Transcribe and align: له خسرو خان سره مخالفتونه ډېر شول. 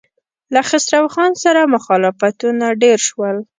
له 0.53 0.61
خسرو 0.69 1.07
خان 1.15 1.31
سره 1.43 1.71
مخالفتونه 1.75 2.65
ډېر 2.83 2.99
شول. 3.07 3.37